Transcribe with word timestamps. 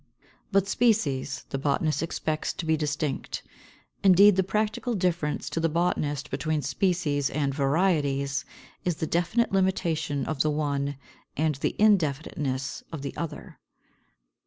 But 0.51 0.67
species, 0.67 1.45
the 1.51 1.59
botanist 1.59 2.01
expects 2.01 2.53
to 2.53 2.65
be 2.65 2.75
distinct. 2.75 3.43
Indeed, 4.01 4.35
the 4.35 4.41
practical 4.41 4.95
difference 4.95 5.47
to 5.51 5.59
the 5.59 5.69
botanist 5.69 6.31
between 6.31 6.63
species 6.63 7.29
and 7.29 7.53
varieties 7.53 8.43
is 8.83 8.95
the 8.95 9.05
definite 9.05 9.51
limitation 9.51 10.25
of 10.25 10.41
the 10.41 10.49
one 10.49 10.97
and 11.37 11.53
the 11.53 11.75
indefiniteness 11.77 12.81
of 12.91 13.03
the 13.03 13.15
other. 13.15 13.59